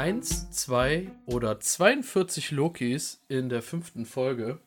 [0.00, 4.58] 1, 2 oder 42 Lokis in der fünften Folge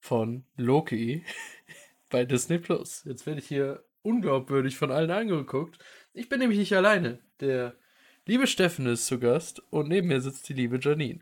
[0.00, 1.22] von Loki
[2.08, 3.04] bei Disney Plus.
[3.04, 5.78] Jetzt werde ich hier unglaubwürdig von allen angeguckt.
[6.14, 7.18] Ich bin nämlich nicht alleine.
[7.40, 7.74] Der
[8.24, 11.20] liebe Steffen ist zu Gast und neben mir sitzt die liebe Janine.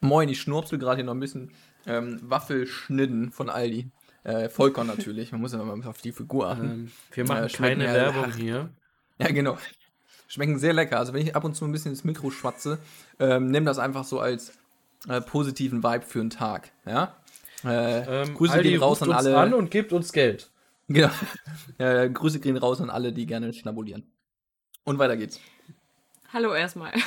[0.00, 1.50] Moin, ich schnurpsel gerade hier noch ein bisschen
[1.86, 3.90] ähm, Waffelschnitten von Aldi.
[4.24, 6.70] Äh, Vollkorn natürlich, man muss ja mal auf die Figur achten.
[6.70, 8.68] Ähm, wir machen äh, keine Werbung hier.
[9.18, 9.56] Ja, genau.
[10.32, 10.98] Schmecken sehr lecker.
[10.98, 12.78] Also wenn ich ab und zu ein bisschen ins Mikro schwatze,
[13.18, 14.54] ähm, nimm das einfach so als
[15.06, 16.72] äh, positiven Vibe für einen Tag.
[16.86, 17.18] Ja?
[17.64, 19.36] Äh, ähm, Grüße Aldi gehen raus an alle.
[19.36, 20.50] an und gibt uns Geld.
[20.88, 21.10] Genau.
[21.78, 24.10] äh, Grüße gehen raus an alle, die gerne schnabulieren.
[24.84, 25.38] Und weiter geht's.
[26.32, 26.92] Hallo erstmal.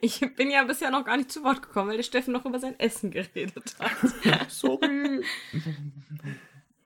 [0.00, 2.60] Ich bin ja bisher noch gar nicht zu Wort gekommen, weil der Steffen noch über
[2.60, 4.48] sein Essen geredet hat.
[4.48, 5.24] Sorry.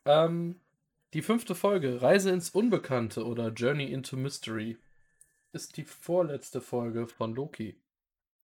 [0.07, 0.57] ähm,
[1.13, 4.79] die fünfte Folge, Reise ins Unbekannte oder Journey into Mystery,
[5.53, 7.81] ist die vorletzte Folge von Loki.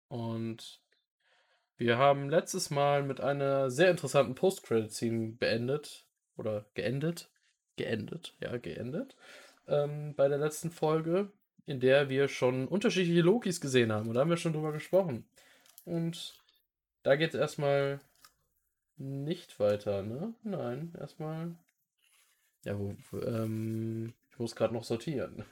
[0.08, 0.82] Und
[1.78, 6.06] wir haben letztes Mal mit einer sehr interessanten Post-Credit-Scene beendet.
[6.36, 7.30] Oder geendet.
[7.76, 9.16] Geendet, ja, geendet.
[9.68, 11.32] Ähm, bei der letzten Folge,
[11.66, 14.08] in der wir schon unterschiedliche Lokis gesehen haben.
[14.08, 15.28] Und da haben wir schon drüber gesprochen.
[15.86, 16.36] Und
[17.04, 18.00] da geht es erstmal
[18.98, 20.34] nicht weiter, ne?
[20.44, 21.56] Nein, erstmal.
[22.64, 25.44] Ja, wo, ähm, ich muss gerade noch sortieren.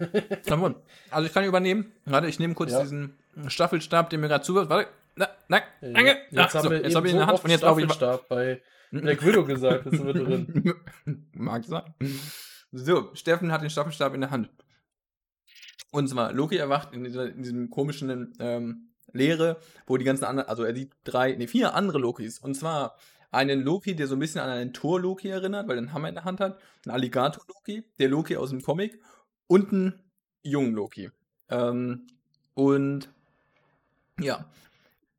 [1.09, 1.91] also ich kann übernehmen.
[2.05, 2.83] Warte, ich nehme kurz ja.
[2.83, 4.69] diesen Staffelstab, den mir gerade zuwirft.
[4.69, 6.17] Warte, na, na, danke.
[6.29, 7.91] Jetzt, Ach, so, jetzt habe ich in der Hand und jetzt glaube ich.
[7.91, 10.75] Staffelstab bei Black Widow gesagt, ist mit drin.
[11.33, 11.81] Mag sein.
[12.71, 14.51] So, Steffen hat den Staffelstab in der Hand.
[15.89, 20.47] Und zwar, Loki erwacht in, dieser, in diesem komischen ähm, Leere, wo die ganzen anderen,
[20.47, 22.37] also er sieht drei, nee, vier andere Lokis.
[22.37, 22.99] Und zwar
[23.35, 26.15] einen Loki, der so ein bisschen an einen Tor-Loki erinnert, weil er einen Hammer in
[26.15, 28.99] der Hand hat, einen Alligator-Loki, der Loki aus dem Comic
[29.47, 30.03] und einen
[30.43, 31.11] jungen Loki.
[31.49, 32.07] Ähm,
[32.53, 33.09] und
[34.19, 34.45] ja,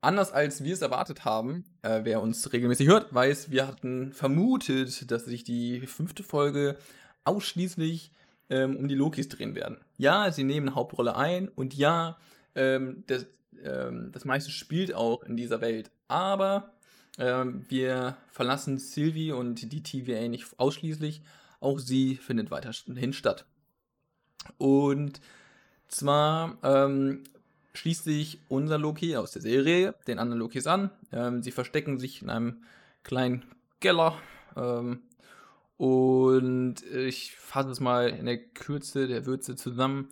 [0.00, 5.10] anders als wir es erwartet haben, äh, wer uns regelmäßig hört, weiß, wir hatten vermutet,
[5.10, 6.76] dass sich die fünfte Folge
[7.24, 8.12] ausschließlich
[8.48, 9.78] ähm, um die Lokis drehen werden.
[9.98, 12.16] Ja, sie nehmen eine Hauptrolle ein und ja,
[12.54, 13.26] ähm, das,
[13.62, 15.90] ähm, das meiste spielt auch in dieser Welt.
[16.08, 16.72] Aber
[17.16, 21.22] wir verlassen Sylvie und die TVA nicht ausschließlich.
[21.60, 23.46] Auch sie findet weiterhin statt.
[24.58, 25.20] Und
[25.88, 27.24] zwar ähm,
[27.74, 30.90] schließt sich unser Loki aus der Serie den anderen Lokis an.
[31.12, 32.62] Ähm, sie verstecken sich in einem
[33.02, 33.44] kleinen
[33.80, 34.18] Keller.
[34.56, 35.00] Ähm,
[35.76, 40.08] und ich fasse es mal in der Kürze der Würze zusammen.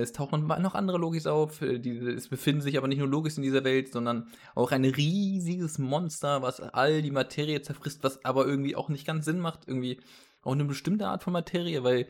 [0.00, 1.62] Es tauchen noch andere Logis auf.
[1.62, 5.78] Äh, es befinden sich aber nicht nur Logis in dieser Welt, sondern auch ein riesiges
[5.78, 9.66] Monster, was all die Materie zerfrisst, was aber irgendwie auch nicht ganz Sinn macht.
[9.66, 10.00] Irgendwie
[10.42, 12.06] auch eine bestimmte Art von Materie, weil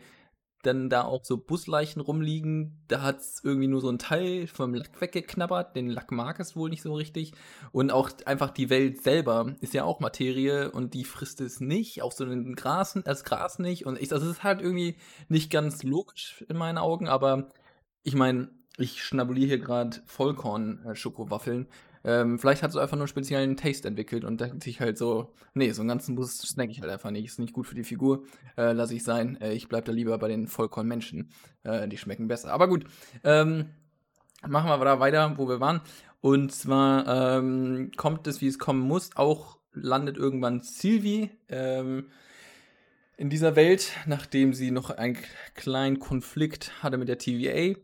[0.63, 2.85] dann da auch so Busleichen rumliegen.
[2.89, 5.75] Da hat es irgendwie nur so ein Teil vom Lack weggeknabbert.
[5.77, 7.33] Den Lack mag es wohl nicht so richtig.
[7.73, 12.03] Und auch einfach die Welt selber ist ja auch Materie und die frisst es nicht.
[12.03, 13.87] Auch so ein Gras, das Gras nicht.
[13.87, 14.97] Und ich, das ist halt irgendwie
[15.29, 17.49] nicht ganz logisch in meinen Augen, aber
[18.03, 18.49] ich meine,
[18.79, 21.67] ich schnabuliere hier gerade Vollkorn-Schokowaffeln.
[22.05, 25.33] Ähm, vielleicht hat es einfach nur einen speziellen Taste entwickelt und dachte ich halt so,
[25.55, 27.27] nee, so einen ganzen Bus snack ich halt einfach nicht.
[27.27, 28.25] Ist nicht gut für die Figur.
[28.57, 29.41] Äh, lass ich sein.
[29.41, 31.31] Äh, ich bleib da lieber bei den Vollkorn-Menschen.
[31.63, 32.53] Äh, die schmecken besser.
[32.53, 32.85] Aber gut.
[33.23, 33.67] Ähm,
[34.47, 35.81] machen wir da weiter, wo wir waren.
[36.21, 39.11] Und zwar ähm, kommt es, wie es kommen muss.
[39.17, 42.07] Auch landet irgendwann Sylvie ähm,
[43.23, 45.17] in dieser Welt, nachdem sie noch einen
[45.55, 47.79] kleinen Konflikt hatte mit der TVA.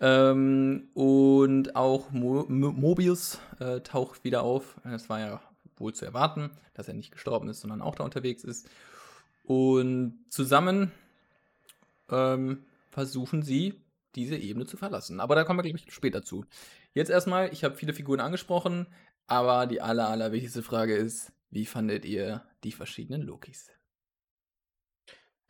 [0.00, 4.80] Ähm, und auch Mo Mobius äh, taucht wieder auf.
[4.82, 5.40] Das war ja
[5.76, 8.68] wohl zu erwarten, dass er nicht gestorben ist, sondern auch da unterwegs ist.
[9.44, 10.90] Und zusammen
[12.10, 13.80] ähm, versuchen sie,
[14.16, 15.20] diese Ebene zu verlassen.
[15.20, 16.46] Aber da kommen wir, glaube ich, später zu.
[16.94, 18.88] Jetzt erstmal, ich habe viele Figuren angesprochen,
[19.28, 23.68] aber die aller, allerwichtigste Frage ist, wie fandet ihr die verschiedenen Lokis?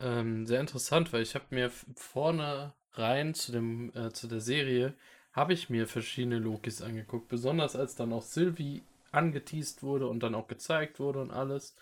[0.01, 4.93] Ähm, sehr interessant, weil ich habe mir vorne rein zu, dem, äh, zu der Serie,
[5.31, 7.29] habe ich mir verschiedene Lokis angeguckt.
[7.29, 11.75] Besonders als dann auch Sylvie angeteased wurde und dann auch gezeigt wurde und alles.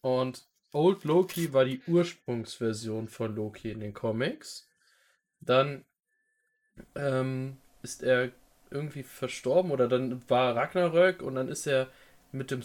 [0.00, 4.68] Und Old Loki war die Ursprungsversion von Loki in den Comics.
[5.40, 5.84] Dann
[6.94, 8.30] ähm, ist er
[8.70, 11.88] irgendwie verstorben oder dann war Ragnarök und dann ist er
[12.30, 12.62] mit dem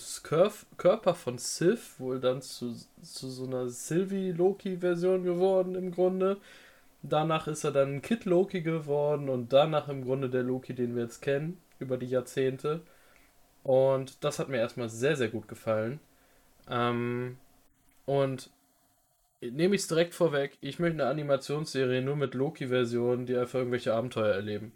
[0.77, 6.37] Körper von Sif wohl dann zu, zu so einer Sylvie-Loki-Version geworden im Grunde.
[7.01, 11.03] Danach ist er dann Kid Loki geworden und danach im Grunde der Loki, den wir
[11.03, 12.81] jetzt kennen, über die Jahrzehnte.
[13.63, 15.99] Und das hat mir erstmal sehr, sehr gut gefallen.
[16.69, 17.37] Ähm,
[18.05, 18.49] und
[19.41, 23.93] nehme ich es direkt vorweg, ich möchte eine Animationsserie nur mit Loki-Versionen, die einfach irgendwelche
[23.93, 24.73] Abenteuer erleben.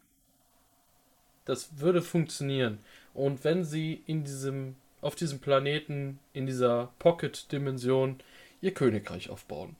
[1.45, 2.79] Das würde funktionieren.
[3.17, 8.19] Und wenn sie in diesem, auf diesem Planeten, in dieser Pocket-Dimension,
[8.61, 9.75] ihr Königreich aufbauen.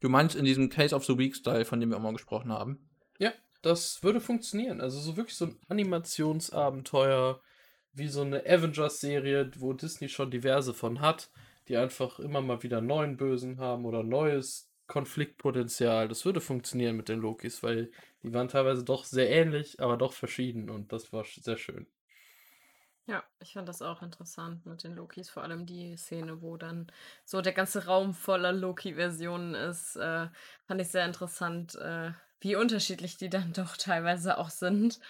[0.00, 2.86] Du meinst in diesem Case of the Week-Style, von dem wir auch mal gesprochen haben?
[3.18, 3.32] Ja,
[3.62, 4.82] das würde funktionieren.
[4.82, 7.40] Also so wirklich so ein Animationsabenteuer,
[7.94, 11.30] wie so eine Avengers-Serie, wo Disney schon diverse von hat,
[11.68, 16.08] die einfach immer mal wieder neuen Bösen haben oder neues Konfliktpotenzial.
[16.08, 17.90] Das würde funktionieren mit den Lokis, weil
[18.22, 21.86] die waren teilweise doch sehr ähnlich, aber doch verschieden und das war sehr schön.
[23.08, 26.92] Ja, ich fand das auch interessant mit den Lokis, vor allem die Szene, wo dann
[27.24, 30.28] so der ganze Raum voller Loki-Versionen ist, äh,
[30.66, 32.10] fand ich sehr interessant, äh,
[32.40, 35.00] wie unterschiedlich die dann doch teilweise auch sind.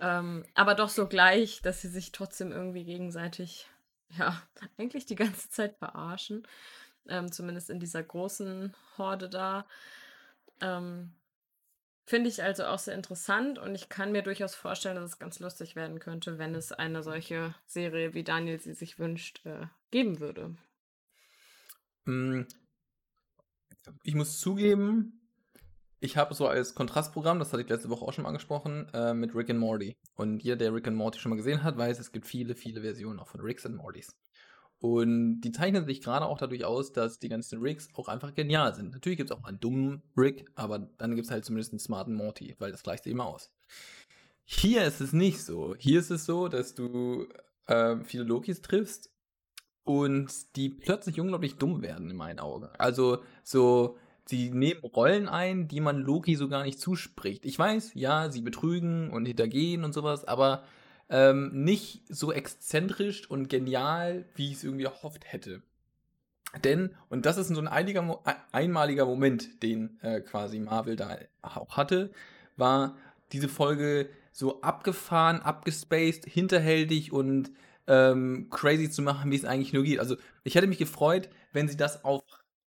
[0.00, 3.68] Ähm, aber doch so gleich, dass sie sich trotzdem irgendwie gegenseitig,
[4.18, 4.42] ja,
[4.76, 6.48] eigentlich die ganze Zeit verarschen.
[7.06, 9.64] Ähm, zumindest in dieser großen Horde da.
[10.60, 11.12] Ähm,
[12.06, 15.40] Finde ich also auch sehr interessant und ich kann mir durchaus vorstellen, dass es ganz
[15.40, 20.20] lustig werden könnte, wenn es eine solche Serie, wie Daniel sie sich wünscht, äh, geben
[20.20, 20.54] würde.
[22.04, 22.42] Mm.
[24.02, 25.24] Ich muss zugeben,
[26.00, 29.14] ich habe so als Kontrastprogramm, das hatte ich letzte Woche auch schon mal angesprochen, äh,
[29.14, 29.96] mit Rick and Morty.
[30.14, 32.82] Und jeder, der Rick and Morty schon mal gesehen hat, weiß, es gibt viele, viele
[32.82, 34.14] Versionen auch von Ricks and Mortys.
[34.84, 38.74] Und die zeichnen sich gerade auch dadurch aus, dass die ganzen Rigs auch einfach genial
[38.74, 38.92] sind.
[38.92, 42.12] Natürlich gibt es auch einen dummen Rick, aber dann gibt es halt zumindest einen smarten
[42.14, 43.50] Morty, weil das gleicht immer aus.
[44.44, 45.74] Hier ist es nicht so.
[45.78, 47.26] Hier ist es so, dass du
[47.64, 49.10] äh, viele Lokis triffst
[49.84, 52.68] und die plötzlich unglaublich dumm werden in meinen Augen.
[52.76, 53.96] Also so
[54.26, 57.46] sie nehmen Rollen ein, die man Loki so gar nicht zuspricht.
[57.46, 60.64] Ich weiß, ja, sie betrügen und hintergehen und sowas, aber
[61.08, 65.62] ähm, nicht so exzentrisch und genial, wie ich es irgendwie erhofft hätte.
[66.62, 68.20] Denn, und das ist so ein einiger,
[68.52, 72.10] einmaliger Moment, den äh, quasi Marvel da auch hatte,
[72.56, 72.96] war
[73.32, 77.50] diese Folge so abgefahren, abgespaced, hinterhältig und
[77.86, 79.98] ähm, crazy zu machen, wie es eigentlich nur geht.
[79.98, 82.22] Also ich hätte mich gefreut, wenn sie das auf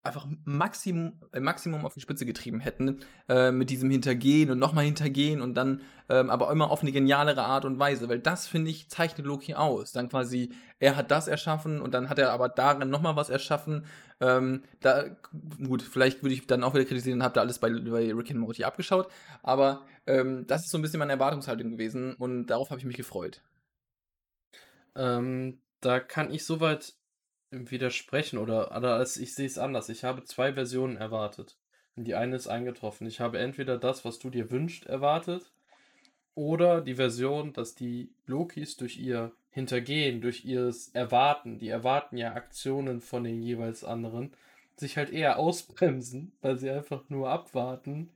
[0.07, 2.99] einfach Maximum, äh, Maximum auf die Spitze getrieben hätten,
[3.29, 7.43] äh, mit diesem Hintergehen und nochmal Hintergehen und dann ähm, aber immer auf eine genialere
[7.43, 9.91] Art und Weise, weil das, finde ich, zeichnet Loki aus.
[9.91, 13.85] Dann quasi, er hat das erschaffen und dann hat er aber darin nochmal was erschaffen.
[14.19, 15.05] Ähm, da,
[15.65, 18.39] gut, vielleicht würde ich dann auch wieder kritisieren, habt ihr alles bei, bei Rick and
[18.39, 19.09] Morty abgeschaut,
[19.43, 22.97] aber ähm, das ist so ein bisschen meine Erwartungshaltung gewesen und darauf habe ich mich
[22.97, 23.41] gefreut.
[24.95, 26.95] Ähm, da kann ich soweit
[27.51, 29.89] widersprechen oder, oder ich sehe es anders.
[29.89, 31.57] Ich habe zwei Versionen erwartet.
[31.95, 33.07] Und die eine ist eingetroffen.
[33.07, 35.51] Ich habe entweder das, was du dir wünscht, erwartet,
[36.35, 42.33] oder die Version, dass die Lokis durch ihr Hintergehen, durch ihres Erwarten, die erwarten ja
[42.33, 44.31] Aktionen von den jeweils anderen,
[44.75, 48.11] sich halt eher ausbremsen, weil sie einfach nur abwarten,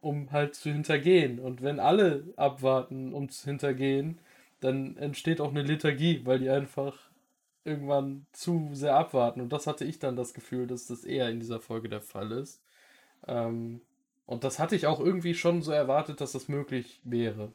[0.00, 1.38] um halt zu hintergehen.
[1.38, 4.18] Und wenn alle abwarten, um zu hintergehen,
[4.60, 7.09] dann entsteht auch eine Liturgie, weil die einfach
[7.64, 9.40] irgendwann zu sehr abwarten.
[9.40, 12.32] Und das hatte ich dann das Gefühl, dass das eher in dieser Folge der Fall
[12.32, 12.60] ist.
[13.26, 13.80] Ähm,
[14.26, 17.52] und das hatte ich auch irgendwie schon so erwartet, dass das möglich wäre.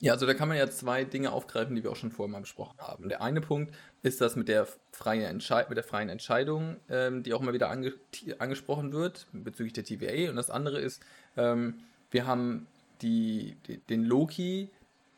[0.00, 2.40] Ja, also da kann man ja zwei Dinge aufgreifen, die wir auch schon vorher mal
[2.40, 3.08] besprochen haben.
[3.08, 7.32] Der eine Punkt ist das mit der, freie Entschei mit der freien Entscheidung, ähm, die
[7.32, 7.94] auch immer wieder ange
[8.38, 10.28] angesprochen wird bezüglich der TVA.
[10.30, 11.00] Und das andere ist,
[11.36, 11.78] ähm,
[12.10, 12.66] wir haben
[13.00, 14.70] die, die, den Loki,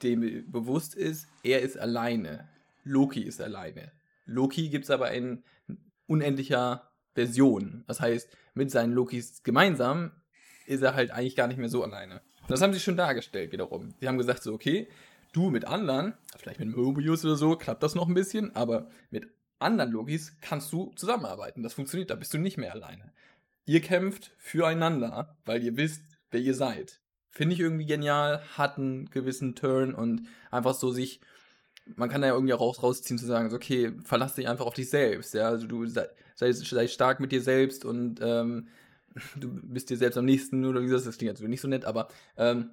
[0.03, 2.47] dem bewusst ist, er ist alleine.
[2.87, 3.91] Loki ist alleine.
[4.27, 5.43] Loki gibt es aber in
[6.07, 7.85] unendlicher Version.
[7.89, 10.13] Das heißt, mit seinen Lokis gemeinsam
[10.67, 12.23] ist er halt eigentlich gar nicht mehr so alleine.
[12.49, 13.95] Das haben sie schon dargestellt wiederum.
[14.01, 14.89] Sie haben gesagt so, okay,
[15.33, 19.29] du mit anderen, vielleicht mit Mobius oder so, klappt das noch ein bisschen, aber mit
[19.59, 21.65] anderen Lokis kannst du zusammenarbeiten.
[21.65, 23.13] Das funktioniert, da bist du nicht mehr alleine.
[23.65, 27.01] Ihr kämpft füreinander, weil ihr wisst, wer ihr seid.
[27.31, 31.21] Finde ich irgendwie genial, hat einen gewissen Turn und einfach so sich
[31.95, 34.67] man kann da ja irgendwie auch raus, rausziehen zu sagen, so, okay, verlass dich einfach
[34.67, 38.69] auf dich selbst, ja, also du sei, sei, sei stark mit dir selbst und ähm,
[39.37, 41.85] du bist dir selbst am nächsten oder wie gesagt, das klingt jetzt nicht so nett,
[41.85, 42.71] aber ähm,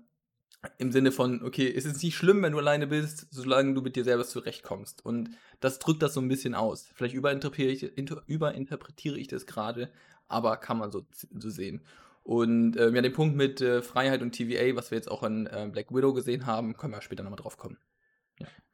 [0.78, 3.96] im Sinne von, okay, es ist nicht schlimm, wenn du alleine bist, solange du mit
[3.96, 5.06] dir selber zurechtkommst.
[5.06, 6.88] Und das drückt das so ein bisschen aus.
[6.96, 9.90] Vielleicht überinterpretiere ich, inter, überinterpretiere ich das gerade,
[10.28, 11.82] aber kann man so, so sehen.
[12.24, 15.48] Und ähm, ja, den Punkt mit äh, Freiheit und TVA, was wir jetzt auch in
[15.48, 17.78] äh, Black Widow gesehen haben, können wir später nochmal drauf kommen.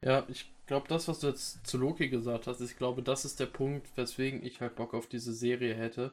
[0.02, 3.40] Ja, ich glaube, das, was du jetzt zu Loki gesagt hast, ich glaube, das ist
[3.40, 6.12] der Punkt, weswegen ich halt Bock auf diese Serie hätte.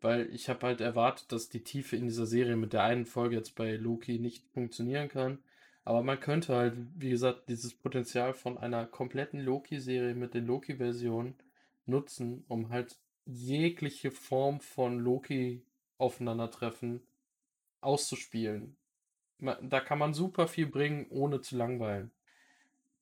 [0.00, 3.36] Weil ich habe halt erwartet, dass die Tiefe in dieser Serie mit der einen Folge
[3.36, 5.38] jetzt bei Loki nicht funktionieren kann.
[5.84, 11.34] Aber man könnte halt, wie gesagt, dieses Potenzial von einer kompletten Loki-Serie mit den Loki-Versionen
[11.86, 12.96] nutzen, um halt
[13.26, 17.02] jegliche Form von Loki-Aufeinandertreffen
[17.80, 18.76] auszuspielen.
[19.38, 22.10] da kann man super viel bringen, ohne zu langweilen.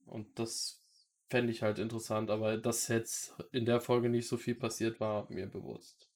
[0.09, 0.85] Und das
[1.29, 5.31] fände ich halt interessant, aber dass jetzt in der Folge nicht so viel passiert war,
[5.31, 6.09] mir bewusst.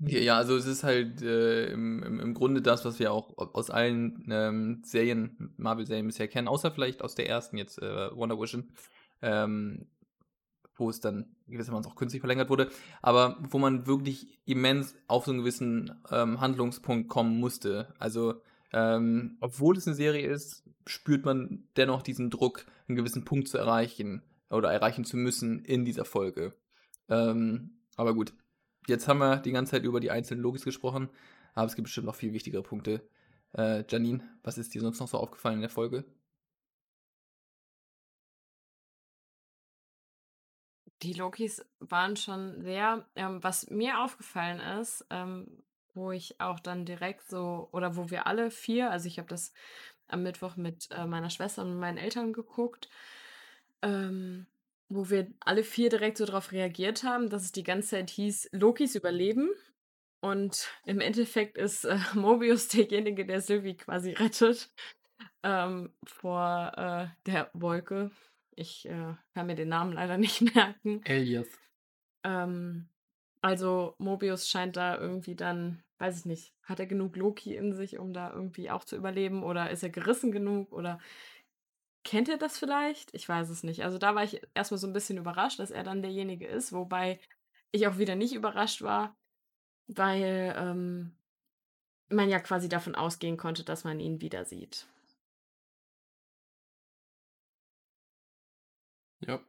[0.00, 3.68] Ja, also es ist halt äh, im, im, im Grunde das, was wir auch aus
[3.68, 8.72] allen ähm, Serien, Marvel-Serien bisher kennen, außer vielleicht aus der ersten jetzt, äh, Wonder Vision,
[9.22, 9.88] ähm,
[10.76, 12.70] wo es dann gewissermaßen auch künstlich verlängert wurde,
[13.02, 17.92] aber wo man wirklich immens auf so einen gewissen ähm, Handlungspunkt kommen musste.
[17.98, 18.40] Also,
[18.72, 23.58] ähm, obwohl es eine Serie ist, spürt man dennoch diesen Druck, einen gewissen Punkt zu
[23.58, 26.54] erreichen oder erreichen zu müssen in dieser Folge.
[27.08, 28.32] Ähm, aber gut,
[28.86, 31.08] jetzt haben wir die ganze Zeit über die einzelnen Logis gesprochen,
[31.54, 33.08] aber es gibt bestimmt noch viel wichtigere Punkte.
[33.56, 36.04] Äh, Janine, was ist dir sonst noch so aufgefallen in der Folge?
[41.02, 45.62] Die Lokis waren schon sehr, ähm, was mir aufgefallen ist, ähm,
[45.94, 49.52] wo ich auch dann direkt so, oder wo wir alle vier, also ich habe das
[50.08, 52.88] am Mittwoch mit äh, meiner Schwester und meinen Eltern geguckt,
[53.82, 54.46] ähm,
[54.88, 58.50] wo wir alle vier direkt so darauf reagiert haben, dass es die ganze Zeit hieß,
[58.52, 59.50] Lokis überleben.
[60.20, 64.70] Und im Endeffekt ist äh, Mobius derjenige, der Sylvie quasi rettet
[65.42, 68.10] ähm, vor äh, der Wolke.
[68.54, 71.02] Ich äh, kann mir den Namen leider nicht merken.
[71.04, 71.48] Elias.
[72.24, 72.88] Ähm,
[73.40, 77.98] also Mobius scheint da irgendwie dann, weiß ich nicht, hat er genug Loki in sich,
[77.98, 79.42] um da irgendwie auch zu überleben?
[79.42, 80.72] Oder ist er gerissen genug?
[80.72, 80.98] Oder
[82.04, 83.12] Kennt ihr das vielleicht?
[83.14, 83.84] Ich weiß es nicht.
[83.84, 87.20] Also da war ich erstmal so ein bisschen überrascht, dass er dann derjenige ist, wobei
[87.70, 89.16] ich auch wieder nicht überrascht war,
[89.88, 91.16] weil ähm,
[92.10, 94.88] man ja quasi davon ausgehen konnte, dass man ihn wieder sieht.
[99.20, 99.40] Ja,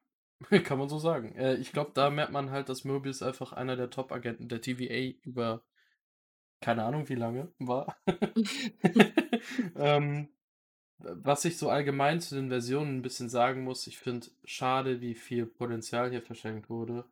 [0.63, 1.35] kann man so sagen.
[1.35, 5.17] Äh, ich glaube, da merkt man halt, dass Mobius einfach einer der Top-Agenten der TVA
[5.23, 5.63] über
[6.61, 7.95] keine Ahnung wie lange war.
[9.75, 10.27] ähm,
[10.99, 15.15] was ich so allgemein zu den Versionen ein bisschen sagen muss, ich finde schade, wie
[15.15, 17.05] viel Potenzial hier verschenkt wurde.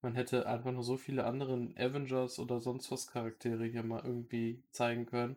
[0.00, 4.62] Man hätte einfach nur so viele anderen Avengers oder sonst was Charaktere hier mal irgendwie
[4.70, 5.36] zeigen können.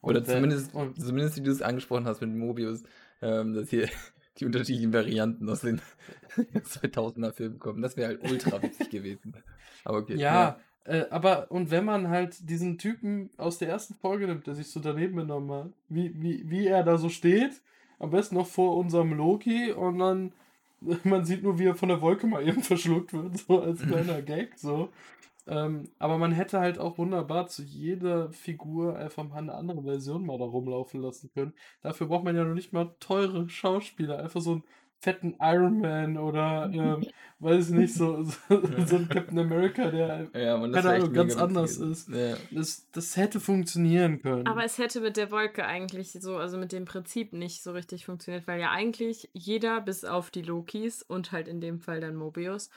[0.00, 2.84] Und oder zumindest, und, zumindest, wie du es angesprochen hast mit Mobius,
[3.20, 3.88] ähm, dass hier
[4.38, 5.80] die unterschiedlichen Varianten aus den
[6.36, 7.82] 2000er Filmen kommen.
[7.82, 9.34] Das wäre halt ultra witzig gewesen.
[9.84, 10.16] Aber okay.
[10.16, 14.46] Ja, ja, äh, aber und wenn man halt diesen Typen aus der ersten Folge nimmt,
[14.46, 17.60] der sich so daneben genommen hat, wie, wie, wie er da so steht,
[17.98, 20.32] am besten noch vor unserem Loki und dann
[21.04, 24.22] man sieht nur, wie er von der Wolke mal eben verschluckt wird, so als kleiner
[24.22, 24.90] Gag, so.
[25.48, 30.26] Ähm, aber man hätte halt auch wunderbar zu jeder Figur einfach mal eine andere Version
[30.26, 31.54] mal da rumlaufen lassen können.
[31.80, 34.64] Dafür braucht man ja noch nicht mal teure Schauspieler, einfach so ein
[35.00, 37.06] fetten Iron Man oder ähm,
[37.38, 42.08] weiß nicht, so, so, so, ein Captain America, der ja, keine Ahnung, ganz anders ist.
[42.08, 42.36] Ja.
[42.50, 44.46] Das, das hätte funktionieren können.
[44.46, 48.06] Aber es hätte mit der Wolke eigentlich so, also mit dem Prinzip nicht so richtig
[48.06, 52.16] funktioniert, weil ja eigentlich jeder, bis auf die Lokis und halt in dem Fall dann
[52.16, 52.70] Mobius,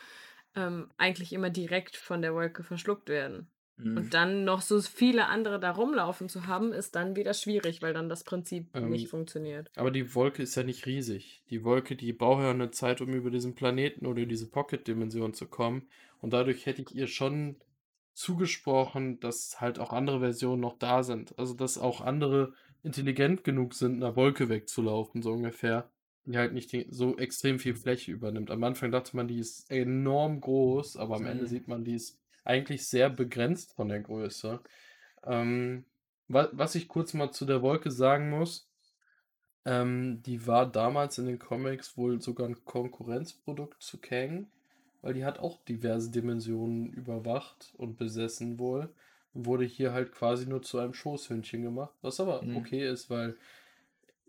[0.55, 3.50] ähm, eigentlich immer direkt von der Wolke verschluckt werden.
[3.77, 3.98] Mhm.
[3.98, 7.93] Und dann noch so viele andere da rumlaufen zu haben, ist dann wieder schwierig, weil
[7.93, 9.72] dann das Prinzip ähm, nicht funktioniert.
[9.75, 11.43] Aber die Wolke ist ja nicht riesig.
[11.50, 15.48] Die Wolke, die braucht ja eine Zeit, um über diesen Planeten oder diese Pocket-Dimension zu
[15.48, 15.88] kommen.
[16.20, 17.55] Und dadurch hätte ich ihr schon
[18.13, 21.38] zugesprochen, dass halt auch andere Versionen noch da sind.
[21.39, 22.53] Also, dass auch andere
[22.84, 25.89] intelligent genug sind, einer Wolke wegzulaufen, so ungefähr.
[26.25, 28.51] Die halt nicht so extrem viel Fläche übernimmt.
[28.51, 31.48] Am Anfang dachte man, die ist enorm groß, aber am Ende mhm.
[31.48, 34.60] sieht man, die ist eigentlich sehr begrenzt von der Größe.
[35.25, 35.86] Ähm,
[36.28, 38.70] wa was ich kurz mal zu der Wolke sagen muss,
[39.66, 44.48] ähm, die war damals in den Comics wohl sogar ein Konkurrenzprodukt zu Kang,
[45.01, 48.90] weil die hat auch diverse Dimensionen überwacht und besessen wohl.
[49.34, 52.58] Wurde hier halt quasi nur zu einem Schoßhündchen gemacht, was aber mhm.
[52.58, 53.38] okay ist, weil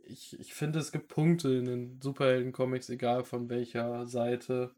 [0.05, 4.75] ich, ich finde, es gibt Punkte in den Superhelden-Comics, egal von welcher Seite.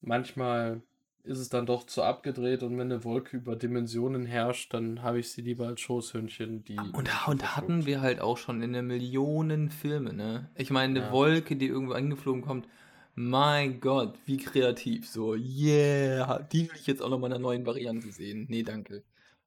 [0.00, 0.82] Manchmal
[1.22, 5.20] ist es dann doch zu abgedreht und wenn eine Wolke über Dimensionen herrscht, dann habe
[5.20, 6.78] ich sie lieber als Schoßhündchen, die.
[6.78, 10.50] Und, und hatten wir halt auch schon in der Millionen Filme, ne?
[10.56, 11.12] Ich meine, eine ja.
[11.12, 12.66] Wolke, die irgendwo angeflogen kommt,
[13.14, 15.08] mein Gott, wie kreativ.
[15.08, 18.46] So, yeah, die will ich jetzt auch noch mal in einer neuen Variante sehen.
[18.48, 19.04] Nee, danke.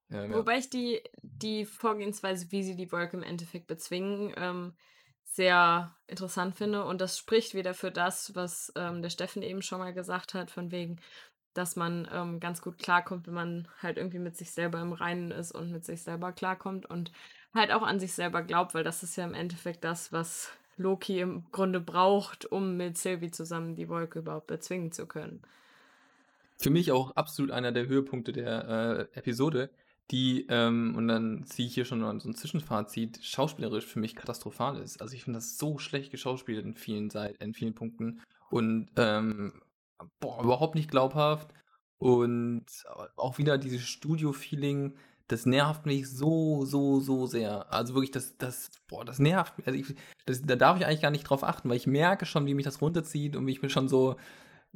[0.09, 4.73] Ja, Wobei ich die, die Vorgehensweise, wie sie die Wolke im Endeffekt bezwingen, ähm,
[5.35, 6.85] sehr interessant finde.
[6.85, 10.51] Und das spricht wieder für das, was ähm, der Steffen eben schon mal gesagt hat,
[10.51, 10.99] von wegen,
[11.53, 15.31] dass man ähm, ganz gut klarkommt, wenn man halt irgendwie mit sich selber im Reinen
[15.31, 17.11] ist und mit sich selber klarkommt und
[17.53, 21.19] halt auch an sich selber glaubt, weil das ist ja im Endeffekt das, was Loki
[21.19, 25.41] im Grunde braucht, um mit Sylvie zusammen die Wolke überhaupt bezwingen zu können.
[26.57, 29.69] Für mich auch absolut einer der Höhepunkte der äh, Episode,
[30.13, 34.79] die, ähm, und dann ziehe ich hier schon so ein Zwischenfazit, schauspielerisch für mich katastrophal
[34.79, 35.01] ist.
[35.01, 38.21] Also ich finde das so schlecht geschauspielt in vielen Seiten, in vielen Punkten.
[38.51, 39.63] Und ähm,
[40.19, 41.51] boah, überhaupt nicht glaubhaft.
[41.97, 42.65] Und
[43.15, 44.95] auch wieder dieses Studio-Feeling,
[45.27, 47.73] das nervt mich so, so, so sehr.
[47.73, 49.65] Also wirklich, das, das, boah, das nervt mich.
[49.65, 49.95] Also ich,
[50.27, 52.65] das, da darf ich eigentlich gar nicht drauf achten, weil ich merke schon, wie mich
[52.65, 54.17] das runterzieht und wie ich mir schon so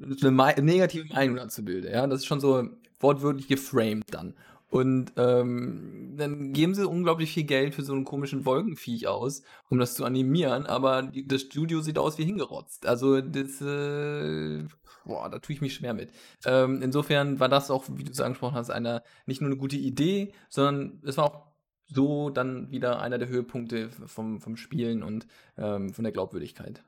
[0.01, 1.91] eine negative Meinung dazu bilde.
[1.91, 2.67] Ja, das ist schon so
[2.99, 4.33] wortwörtlich geframed dann.
[4.69, 9.79] Und ähm, dann geben sie unglaublich viel Geld für so einen komischen Wolkenviech aus, um
[9.79, 12.85] das zu animieren, aber die, das Studio sieht aus wie hingerotzt.
[12.85, 14.65] Also das, äh,
[15.05, 16.11] boah, da tue ich mich schwer mit.
[16.45, 19.77] Ähm, insofern war das auch, wie du es angesprochen hast, eine, nicht nur eine gute
[19.77, 21.47] Idee, sondern es war auch
[21.85, 26.83] so dann wieder einer der Höhepunkte vom, vom Spielen und ähm, von der Glaubwürdigkeit.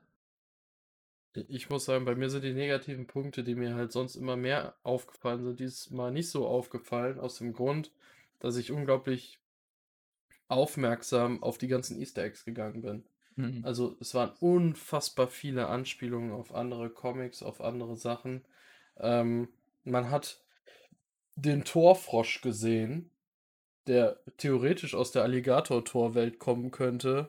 [1.34, 4.74] Ich muss sagen, bei mir sind die negativen Punkte, die mir halt sonst immer mehr
[4.82, 7.92] aufgefallen sind, dieses Mal nicht so aufgefallen, aus dem Grund,
[8.40, 9.38] dass ich unglaublich
[10.48, 13.04] aufmerksam auf die ganzen Easter Eggs gegangen bin.
[13.36, 13.64] Mhm.
[13.64, 18.44] Also es waren unfassbar viele Anspielungen auf andere Comics, auf andere Sachen.
[18.98, 19.48] Ähm,
[19.84, 20.42] man hat
[21.36, 23.10] den Torfrosch gesehen,
[23.86, 27.28] der theoretisch aus der Alligator-Torwelt kommen könnte.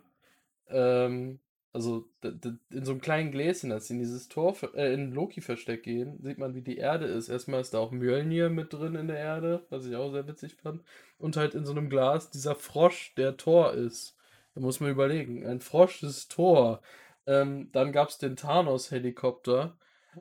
[0.67, 1.39] Ähm,
[1.73, 6.19] also in so einem kleinen Gläschen, als sie in dieses Tor, äh, in Loki-Versteck gehen,
[6.21, 7.29] sieht man, wie die Erde ist.
[7.29, 10.55] Erstmal ist da auch Mjölnir mit drin in der Erde, was ich auch sehr witzig
[10.55, 10.83] fand.
[11.17, 14.17] Und halt in so einem Glas dieser Frosch, der Tor ist.
[14.53, 15.45] Da muss man überlegen.
[15.45, 16.81] Ein Frosch ist Tor.
[17.25, 19.77] Ähm, dann gab es den Thanos-Helikopter.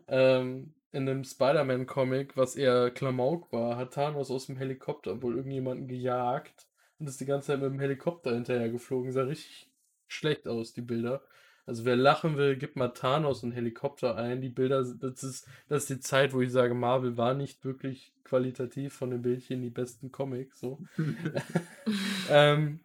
[0.06, 5.88] Ähm, in einem Spider-Man-Comic, was eher Klamauk war, hat Thanos aus dem Helikopter wohl irgendjemanden
[5.88, 6.66] gejagt
[6.98, 9.12] und ist die ganze Zeit mit dem Helikopter hinterher geflogen.
[9.12, 9.68] Sah richtig
[10.08, 11.22] schlecht aus, die Bilder.
[11.66, 14.40] Also wer lachen will, gibt mal Thanos und Helikopter ein.
[14.40, 18.12] Die Bilder, das ist, das ist die Zeit, wo ich sage, Marvel war nicht wirklich
[18.24, 20.60] qualitativ von den Bildchen die besten Comics.
[20.60, 20.78] So.
[22.30, 22.80] ähm,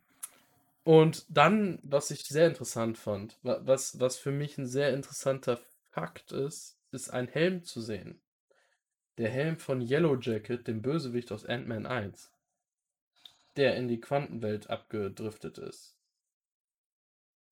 [0.86, 5.59] und dann, was ich sehr interessant fand, was, was für mich ein sehr interessanter
[5.90, 8.22] Fakt ist, ist ein Helm zu sehen.
[9.18, 12.31] Der Helm von Yellow Jacket, dem Bösewicht aus Ant-Man 1,
[13.57, 15.95] der in die Quantenwelt abgedriftet ist.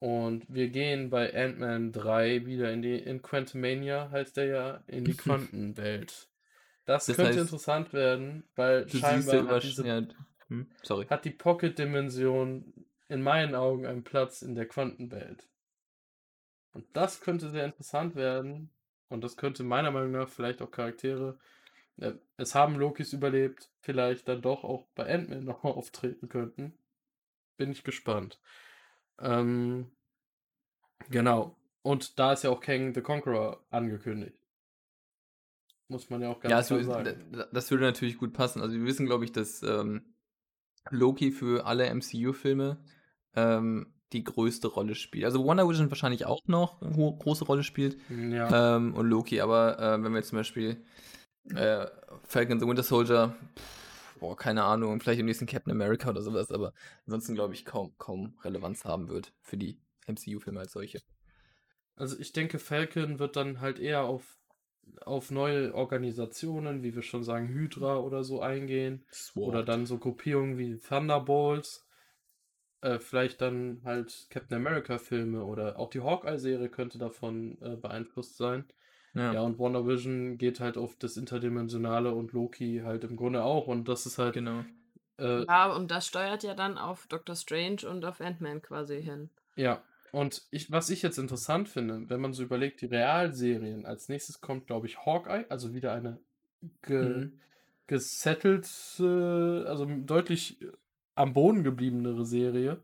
[0.03, 5.05] Und wir gehen bei Ant-Man 3 wieder in die, in Quantumania heißt der ja, in
[5.05, 6.27] die Quantenwelt.
[6.83, 10.01] Das, das könnte heißt, interessant werden, weil scheinbar hat, diese, ja,
[10.49, 10.69] hm,
[11.09, 15.47] hat die Pocket-Dimension in meinen Augen einen Platz in der Quantenwelt.
[16.73, 18.71] Und das könnte sehr interessant werden.
[19.07, 21.39] Und das könnte meiner Meinung nach vielleicht auch Charaktere.
[21.95, 26.77] Äh, es haben Lokis überlebt, vielleicht dann doch auch bei Ant-Man noch auftreten könnten.
[27.55, 28.41] Bin ich gespannt.
[29.19, 29.91] Ähm,
[31.09, 31.55] genau.
[31.81, 34.37] Und da ist ja auch Kang the Conqueror angekündigt.
[35.89, 37.47] Muss man ja auch ganz ja, klar sagen.
[37.51, 38.61] Das würde natürlich gut passen.
[38.61, 40.13] Also wir wissen, glaube ich, dass ähm,
[40.89, 42.77] Loki für alle MCU-Filme
[43.35, 45.25] ähm, die größte Rolle spielt.
[45.25, 47.97] Also Wonder Vision wahrscheinlich auch noch eine große Rolle spielt.
[48.09, 48.77] Ja.
[48.77, 50.83] Ähm, und Loki, aber äh, wenn wir jetzt zum Beispiel
[51.53, 51.87] äh,
[52.23, 53.82] Falcon the Winter Soldier, pff,
[54.23, 56.71] boah, keine Ahnung, vielleicht im nächsten Captain America oder sowas, aber
[57.05, 61.01] ansonsten glaube ich kaum, kaum Relevanz haben wird für die MCU-Filme als solche.
[61.97, 64.39] Also ich denke, Falcon wird dann halt eher auf,
[65.01, 69.03] auf neue Organisationen, wie wir schon sagen, Hydra oder so eingehen.
[69.11, 69.49] Sword.
[69.49, 71.85] Oder dann so Gruppierungen wie Thunderbolts.
[72.79, 78.63] Äh, vielleicht dann halt Captain America-Filme oder auch die Hawkeye-Serie könnte davon äh, beeinflusst sein.
[79.13, 79.33] Ja.
[79.33, 83.67] ja, und Wonder Vision geht halt auf das Interdimensionale und Loki halt im Grunde auch.
[83.67, 84.33] Und das ist halt.
[84.33, 84.63] Genau.
[85.19, 89.29] Äh, ja, und das steuert ja dann auf Doctor Strange und auf Ant-Man quasi hin.
[89.55, 94.09] Ja, und ich, was ich jetzt interessant finde, wenn man so überlegt, die Realserien, als
[94.09, 96.19] nächstes kommt, glaube ich, Hawkeye, also wieder eine
[96.81, 97.39] ge mhm.
[97.87, 98.65] gesettelt,
[98.99, 100.59] also deutlich
[101.15, 102.81] am Boden gebliebenere Serie.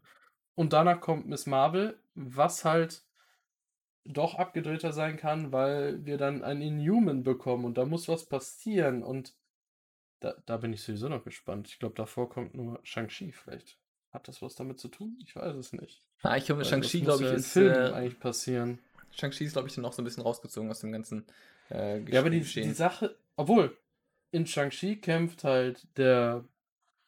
[0.55, 3.03] Und danach kommt Miss Marvel, was halt
[4.09, 9.03] doch abgedrehter sein kann, weil wir dann einen Inhuman bekommen und da muss was passieren
[9.03, 9.33] und
[10.19, 11.67] da, da bin ich sowieso noch gespannt.
[11.69, 13.77] Ich glaube, davor kommt nur Shang-Chi vielleicht.
[14.11, 15.17] Hat das was damit zu tun?
[15.23, 16.01] Ich weiß es nicht.
[16.23, 17.53] Ah, ich glaube, Shang-Chi, glaube ich, ist.
[17.53, 18.79] Film äh, eigentlich passieren.
[19.11, 21.25] Shang-Chi ist, glaube ich, dann auch so ein bisschen rausgezogen aus dem ganzen
[21.69, 23.77] äh, Ja, aber die, die Sache, obwohl,
[24.31, 26.43] in Shang-Chi kämpft halt der,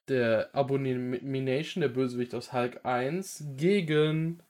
[0.08, 4.42] der Abomination, der Bösewicht aus Hulk 1, gegen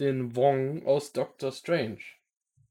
[0.00, 2.00] den Wong aus Doctor Strange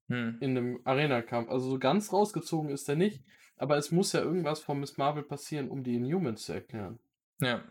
[0.07, 0.37] hm.
[0.39, 1.49] in einem Arena-Kampf.
[1.49, 3.23] Also so ganz rausgezogen ist er nicht,
[3.57, 6.99] aber es muss ja irgendwas von Miss Marvel passieren, um die Inhumans zu erklären.
[7.39, 7.63] Ja.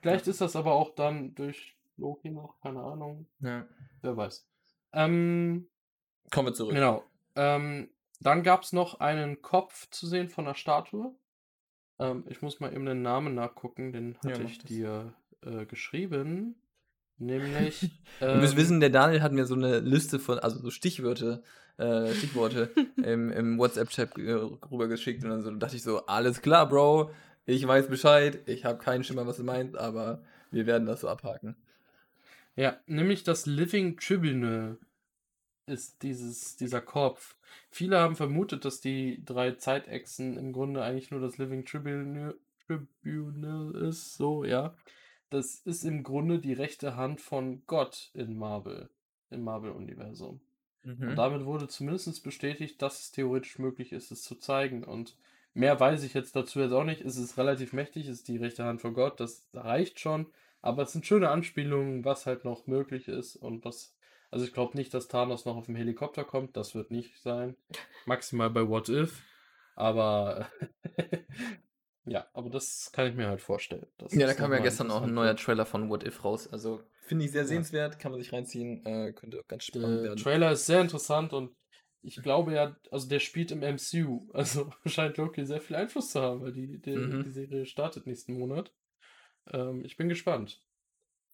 [0.00, 0.30] Vielleicht ja.
[0.30, 3.26] ist das aber auch dann durch Loki noch, keine Ahnung.
[3.40, 3.66] Ja.
[4.02, 4.46] Wer weiß.
[4.92, 5.68] Ähm,
[6.30, 6.74] Kommen wir zurück.
[6.74, 7.04] Genau.
[7.36, 11.14] Ähm, dann gab es noch einen Kopf zu sehen von einer Statue.
[11.98, 15.66] Ähm, ich muss mal eben den Namen nachgucken, den Ja, hatte mach ich dir äh,
[15.66, 16.56] geschrieben.
[17.18, 17.82] Nämlich.
[18.20, 21.42] Ihr müsst ähm, wissen, der Daniel hat mir so eine Liste von, also so Stichwörter,
[21.76, 22.70] äh, Stichworte
[23.02, 27.10] im, im WhatsApp-Chat äh, rübergeschickt und dann so dachte ich so, alles klar, Bro,
[27.46, 31.08] ich weiß Bescheid, ich habe keinen Schimmer, was du meinst, aber wir werden das so
[31.08, 31.56] abhaken.
[32.56, 34.78] Ja, nämlich das Living Tribunal
[35.66, 37.36] ist dieses, dieser Kopf.
[37.70, 42.34] Viele haben vermutet, dass die drei Zeitechsen im Grunde eigentlich nur das Living Tribunal,
[42.66, 44.74] Tribunal ist, so, ja.
[45.30, 48.88] Das ist im Grunde die rechte Hand von Gott in Marvel,
[49.30, 50.40] im Marvel-Universum.
[50.84, 51.16] Und Mhm.
[51.16, 54.84] damit wurde zumindest bestätigt, dass es theoretisch möglich ist, es zu zeigen.
[54.84, 55.16] Und
[55.52, 57.02] mehr weiß ich jetzt dazu jetzt auch nicht.
[57.02, 60.26] Es ist relativ mächtig, es ist die rechte Hand von Gott, das reicht schon.
[60.62, 63.94] Aber es sind schöne Anspielungen, was halt noch möglich ist und was.
[64.30, 67.54] Also ich glaube nicht, dass Thanos noch auf dem Helikopter kommt, das wird nicht sein.
[68.06, 69.22] Maximal bei What If.
[69.74, 70.48] Aber
[72.10, 73.86] ja, aber das kann ich mir halt vorstellen.
[73.98, 75.36] dass Ja, da das kam ja gestern auch ein neuer.
[75.36, 76.48] Trailer von What If raus.
[76.52, 77.48] Also finde ich sehr Ja.
[77.48, 80.22] sehenswert, kann man sich reinziehen, äh, könnte auch ganz spannend Der werden.
[80.22, 81.54] Trailer ist sehr interessant und
[82.02, 84.28] ich glaube ja, also der spielt im MCU.
[84.34, 87.22] Also scheint Loki sehr viel Einfluss zu haben, weil die, die, Mhm.
[87.24, 88.72] die Serie startet nächsten Monat.
[89.52, 90.62] Ähm, ich bin gespannt.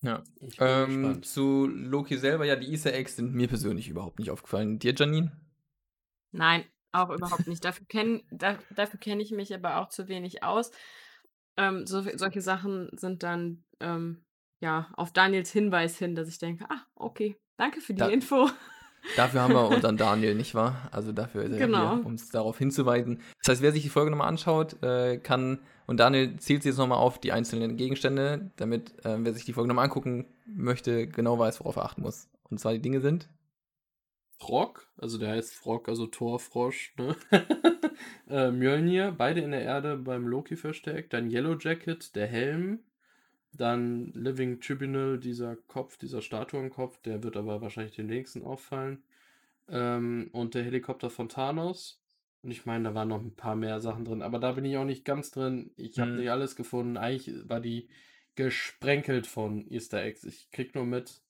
[0.02, 0.22] Ja.
[0.40, 1.26] Ich bin Ähm, gespannt.
[1.26, 4.78] zu Loki selber, ja, die Easter Eggs sind mir persönlich überhaupt nicht aufgefallen.
[4.78, 5.32] Dir, Janine?
[6.32, 7.64] Nein, auch überhaupt nicht.
[7.64, 10.70] Dafür kenne da, dafür kenn ich mich aber auch zu wenig aus.
[11.56, 14.24] Ähm, so, solche Sachen sind dann ähm,
[14.60, 18.48] ja auf Daniels Hinweis hin, dass ich denke, ah, okay, danke für die Da- Info.
[19.16, 20.88] Dafür haben wir unseren Daniel, nicht wahr?
[20.90, 21.92] Also dafür ist er ja Genau.
[22.06, 23.20] um es darauf hinzuweisen.
[23.42, 26.78] Das heißt, wer sich die Folge nochmal anschaut, äh, kann, und Daniel zählt sie jetzt
[26.78, 31.38] nochmal auf die einzelnen Gegenstände, damit äh, wer sich die Folge nochmal angucken möchte, genau
[31.38, 32.30] weiß, worauf er achten muss.
[32.48, 33.28] Und zwar die Dinge sind.
[34.38, 37.16] Frog, also der heißt Frog, also Torfrosch, ne?
[38.28, 41.12] äh, Mjölnir, beide in der Erde beim Loki versteckt.
[41.12, 42.80] Dann Yellow Jacket, der Helm.
[43.52, 49.04] Dann Living Tribunal, dieser Kopf, dieser Statuenkopf, der wird aber wahrscheinlich den nächsten auffallen.
[49.68, 52.02] Ähm, und der Helikopter von Thanos.
[52.42, 54.76] Und ich meine, da waren noch ein paar mehr Sachen drin, aber da bin ich
[54.76, 55.70] auch nicht ganz drin.
[55.76, 56.16] Ich habe Mhm.
[56.18, 56.96] nicht alles gefunden.
[56.96, 57.88] Eigentlich war die
[58.34, 60.24] gesprenkelt von Easter Eggs.
[60.24, 61.22] Ich krieg nur mit,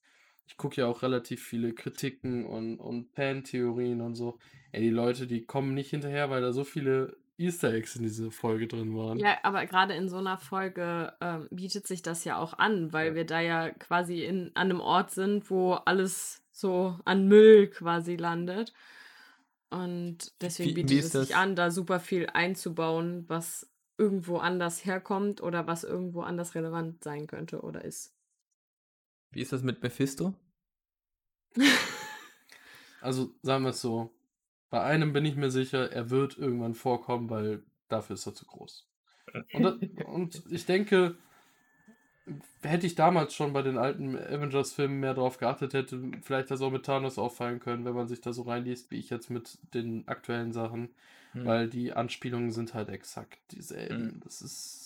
[0.47, 4.39] ich gucke ja auch relativ viele Kritiken und, und Fan-Theorien und so.
[4.73, 8.31] Ey, die Leute, die kommen nicht hinterher, weil da so viele Easter Eggs in dieser
[8.31, 9.19] Folge drin waren.
[9.19, 13.09] Ja, aber gerade in so einer Folge ähm, bietet sich das ja auch an, weil
[13.09, 13.15] Ja.
[13.17, 18.15] wir da ja quasi in, an einem Ort sind, wo alles so an Müll quasi
[18.17, 18.73] landet.
[19.71, 21.37] Und deswegen Wie- bietet wie es sich das?
[21.37, 27.27] an, da super viel einzubauen, was irgendwo anders herkommt oder was irgendwo anders relevant sein
[27.27, 28.13] könnte oder ist.
[29.35, 30.35] Wie ist das mit Mephisto?
[33.01, 34.11] Also sagen wir es so,
[34.71, 38.47] bei einem bin ich mir sicher, er wird irgendwann vorkommen, weil dafür ist er zu
[38.47, 38.89] groß.
[39.53, 39.75] Und, das,
[40.07, 41.17] und ich denke,
[42.63, 46.71] hätte ich damals schon bei den alten Avengers-Filmen mehr drauf geachtet, hätte vielleicht das auch
[46.71, 50.09] mit Thanos auffallen können, wenn man sich da so reinliest, wie ich jetzt mit den
[50.09, 50.91] aktuellen Sachen,
[51.35, 51.45] Hm.
[51.47, 54.13] weil die Anspielungen sind halt exakt dieselben.
[54.13, 54.21] Hm.
[54.23, 54.84] Das ist,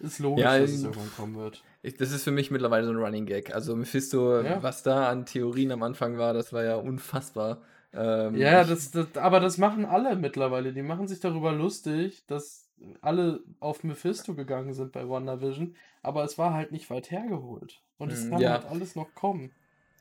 [0.00, 1.62] ist logisch, Ja, dass es ich- irgendwann kommen wird.
[1.82, 3.54] Ich, das ist für mich mittlerweile so ein Running Gag.
[3.54, 4.62] Also Mephisto, Ja.
[4.62, 7.62] was da an Theorien am Anfang war, das war ja unfassbar.
[7.92, 10.72] Ähm, Ja, das, das, aber das machen alle mittlerweile.
[10.72, 12.68] Die machen sich darüber lustig, dass
[13.00, 17.80] alle auf Mephisto gegangen sind bei WandaVision, aber es war halt nicht weit hergeholt.
[17.98, 18.50] Und es Mhm, kann ja.
[18.52, 19.50] halt alles noch kommen.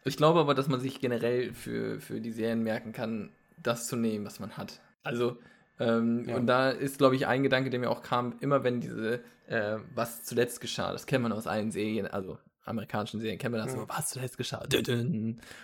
[0.04, 3.30] Ich glaube aber, dass man sich generell für, für die Serien merken kann,
[3.64, 4.82] das zu nehmen, was man hat.
[5.04, 5.38] Also,
[5.80, 6.36] ähm, Ja.
[6.38, 9.78] und da ist, glaube ich, ein Gedanke, der mir auch kam, immer wenn diese, äh,
[9.94, 13.74] was zuletzt geschah, das kennt man aus allen Serien, also amerikanischen Serien, kennt man das
[13.76, 13.82] Ja.
[13.82, 14.64] so, was zuletzt geschah,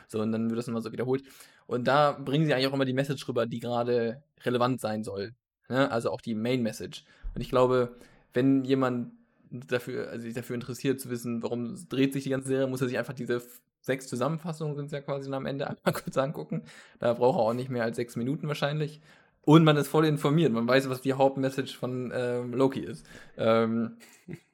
[0.07, 1.23] so, und dann wird das immer so wiederholt.
[1.67, 5.33] Und da bringen sie eigentlich auch immer die Message rüber, die gerade relevant sein soll.
[5.69, 5.89] Ne?
[5.89, 7.05] Also auch die Main Message.
[7.33, 7.95] Und ich glaube,
[8.33, 9.13] wenn jemand
[9.49, 12.87] dafür, also sich dafür interessiert zu wissen, warum dreht sich die ganze Serie, muss er
[12.89, 13.41] sich einfach diese
[13.83, 16.63] sechs Zusammenfassungen sind es ja quasi am Ende einmal kurz angucken.
[16.99, 19.01] Da braucht er auch nicht mehr als sechs Minuten wahrscheinlich.
[19.43, 20.51] Und man ist voll informiert.
[20.51, 23.05] Man weiß, was die Hauptmessage von ähm, Loki ist.
[23.37, 23.97] Ähm,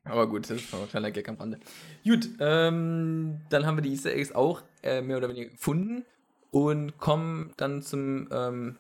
[0.06, 1.60] aber gut, das ist noch ein kleiner Gag am Rande.
[2.06, 6.06] Gut, ähm, dann haben wir die Easter Eggs auch äh, mehr oder weniger gefunden
[6.52, 8.78] und kommen dann zum ähm,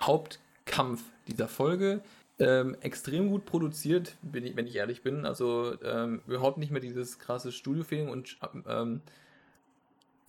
[0.00, 2.02] Hauptkampf dieser Folge.
[2.38, 5.24] Ähm, extrem gut produziert, ich, wenn ich ehrlich bin.
[5.24, 8.36] Also ähm, überhaupt nicht mehr dieses krasse Studio-Feeling und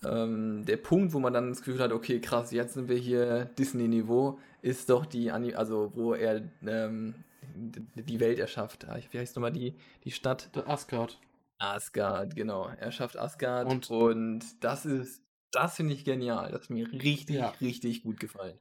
[0.04, 3.46] ähm, der Punkt, wo man dann das Gefühl hat, okay, krass, jetzt sind wir hier
[3.58, 7.14] Disney-Niveau, ist doch die, Ani also wo er ähm,
[7.54, 8.86] die Welt erschafft.
[8.88, 10.54] Ah, Wie heißt nochmal die, die Stadt?
[10.54, 11.18] Der Asgard.
[11.58, 12.68] Asgard, genau.
[12.78, 16.52] Er schafft Asgard und, Und- das ist, das finde ich genial.
[16.52, 17.52] Das hat mir richtig, Ja.
[17.60, 18.58] richtig gut gefallen.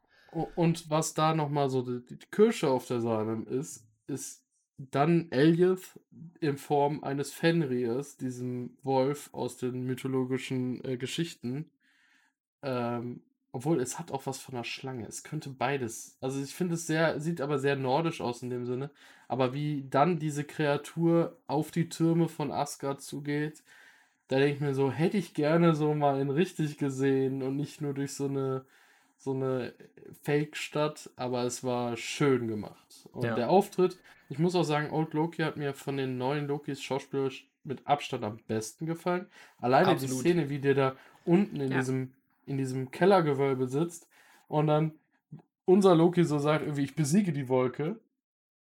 [0.56, 4.44] Und was da nochmal so die, die Kirsche auf der Sahne ist, ist
[4.78, 6.00] dann Elioth
[6.40, 11.70] in Form eines Fenriers, diesem Wolf aus den mythologischen äh, Geschichten.
[12.62, 15.08] Ähm, obwohl, es hat auch was von einer Schlange.
[15.08, 16.18] Es könnte beides.
[16.22, 18.92] Also ich finde es sehr, sieht aber sehr nordisch aus in dem Sinne.
[19.28, 23.64] Aber wie dann diese Kreatur auf die Türme von Asgard zugeht,
[24.28, 27.82] da denke ich mir so, hätte ich gerne so mal in richtig gesehen und nicht
[27.82, 28.66] nur durch so eine
[29.18, 29.74] so eine
[30.22, 33.08] Fake-Stadt, aber es war schön gemacht.
[33.14, 33.36] Und Ja.
[33.36, 33.98] der Auftritt,
[34.30, 38.24] ich muss auch sagen, Old Loki hat mir von den neuen Lokis schauspielerisch mit Abstand
[38.24, 39.28] am besten gefallen.
[39.60, 40.20] Alleine die Absolut.
[40.22, 41.80] Szene, wie der da unten in Ja.
[41.80, 42.14] diesem
[42.46, 44.08] in diesem Kellergewölbe sitzt
[44.48, 44.94] und dann
[45.66, 48.00] unser Loki so sagt, irgendwie, ich besiege die Wolke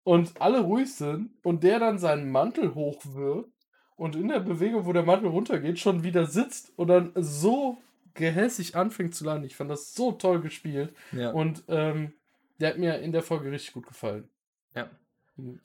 [0.04, 3.48] und alle ruhig sind und der dann seinen Mantel hochwirft
[3.96, 7.78] und in der Bewegung, wo der Mantel runtergeht, schon wieder sitzt und dann so
[8.12, 9.46] gehässig anfängt zu landen.
[9.46, 11.30] Ich fand das so toll gespielt Ja.
[11.30, 12.12] und ähm,
[12.60, 14.28] der hat mir in der Folge richtig gut gefallen.
[14.74, 14.90] ja.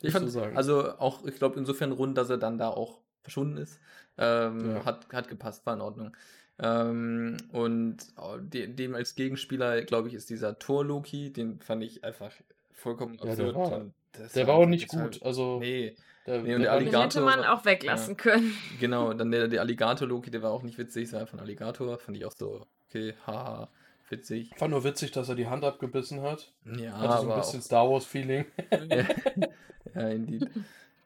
[0.02, 0.56] Ich fand, so sagen.
[0.58, 3.80] also auch, ich glaube, insofern rund, dass er dann da auch verschwunden ist.
[4.18, 4.86] Ähm, Ja.
[4.86, 6.16] hat, hat gepasst, war in Ordnung.
[6.60, 12.04] Ähm, und äh, de, dem als Gegenspieler, glaube ich, ist dieser Thor-Loki, den fand ich
[12.04, 12.32] einfach
[12.74, 13.56] vollkommen Ja, der absurd.
[13.56, 13.86] war-
[14.34, 15.22] der war auch nicht gut.
[15.22, 18.54] Also Nee, der, Nee, und der war Den hätte man Alligator- auch weglassen können.
[18.80, 19.14] genau.
[19.14, 22.00] Dann der, der Alligator-Loki, der war auch nicht witzig, es war einfach ein Alligator.
[22.00, 23.70] Fand ich auch so, okay, haha,
[24.10, 24.52] witzig.
[24.58, 26.54] fand nur witzig, dass er die Hand abgebissen hat.
[26.66, 28.46] Ja, Hatte so ein bisschen Star Wars-Feeling.
[28.72, 28.82] auch,
[29.96, 30.50] ja, indeed.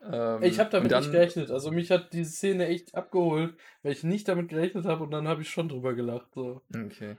[0.04, 1.52] Ähm, Ich habe damit dann, nicht gerechnet.
[1.52, 5.28] Also mich hat diese Szene echt abgeholt, weil ich nicht damit gerechnet habe und dann
[5.28, 6.34] habe ich schon drüber gelacht.
[6.34, 6.62] So.
[6.74, 7.18] Okay.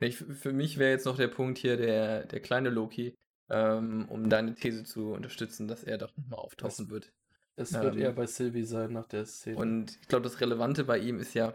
[0.00, 3.14] Ich, für mich wäre jetzt noch der Punkt hier der, der kleine Loki,
[3.48, 7.12] ähm, um deine These zu unterstützen, dass er doch nochmal auftauchen wird.
[7.58, 9.56] Es wird Ähm, eher bei Sylvie sein nach der Szene.
[9.56, 11.54] Und ich glaube, das Relevante bei ihm ist ja,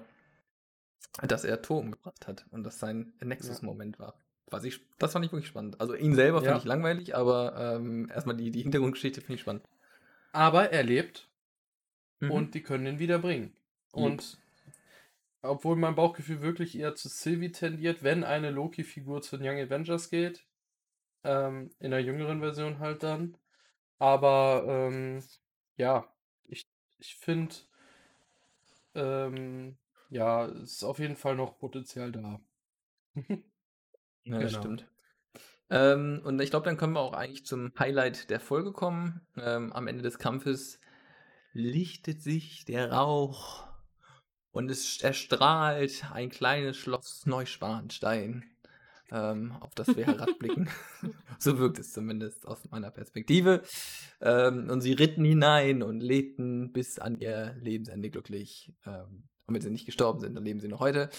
[1.21, 4.15] dass er Thor umgebracht hat und das sein Nexus-Moment war.
[4.47, 5.79] Was ich, das fand ich wirklich spannend.
[5.79, 6.49] Also ihn selber Ja.
[6.51, 9.63] fand ich langweilig, aber ähm, erstmal die, die Hintergrundgeschichte finde ich spannend.
[10.33, 11.27] Aber er lebt
[12.19, 12.31] Mhm.
[12.31, 13.55] und die können ihn wieder bringen.
[13.91, 14.37] Und
[15.41, 20.09] obwohl mein Bauchgefühl wirklich eher zu Sylvie tendiert, wenn eine Loki-Figur zu den Young Avengers
[20.09, 20.45] geht,
[21.23, 23.37] ähm, in der jüngeren Version halt dann.
[23.97, 25.23] Aber ähm,
[25.77, 26.07] ja,
[26.45, 26.67] ich,
[26.99, 27.55] ich finde,
[28.95, 29.77] ähm,
[30.11, 32.39] ja, es ist auf jeden Fall noch Potenzial da.
[34.23, 34.61] Ja, das Genau.
[34.61, 34.87] stimmt.
[35.71, 39.21] Ähm, und ich glaube, dann können wir auch eigentlich zum Highlight der Folge kommen.
[39.35, 40.79] Ähm, am Ende des Kampfes
[41.53, 43.67] lichtet sich der Rauch
[44.51, 48.43] und es erstrahlt ein kleines Schloss Neuschwanstein,
[49.11, 50.69] ähm, auf das wir herabblicken.
[51.39, 53.63] so wirkt es zumindest aus meiner Perspektive.
[54.21, 58.73] Ähm, und sie ritten hinein und lebten bis an ihr Lebensende glücklich.
[58.85, 61.09] Ähm, und wenn sie nicht gestorben sind, dann leben sie noch heute.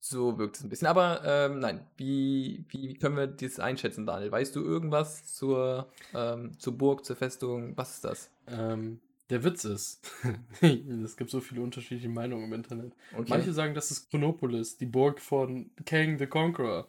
[0.00, 0.86] So wirkt es ein bisschen.
[0.86, 4.32] Aber ähm, nein, wie, wie können wir das einschätzen, Daniel?
[4.32, 7.76] Weißt du irgendwas zur, ähm, zur Burg, zur Festung?
[7.76, 8.30] Was ist das?
[8.46, 10.10] Ähm, der Witz ist,
[10.62, 12.94] es gibt so viele unterschiedliche Meinungen im Internet.
[13.12, 13.26] Okay.
[13.28, 16.88] Manche sagen, das ist Chronopolis, die Burg von Kang the Conqueror.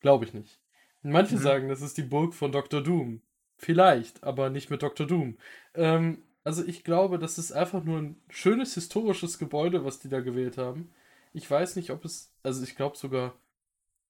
[0.00, 0.58] Glaube ich nicht.
[1.02, 1.40] Manche Mhm.
[1.40, 2.80] sagen, das ist die Burg von Dr.
[2.82, 3.20] Doom.
[3.58, 5.06] Vielleicht, aber nicht mit Dr.
[5.06, 5.36] Doom.
[5.74, 10.20] Ähm, also ich glaube, das ist einfach nur ein schönes historisches Gebäude, was die da
[10.20, 10.92] gewählt haben.
[11.32, 13.34] Ich weiß nicht, ob es, also ich glaube sogar,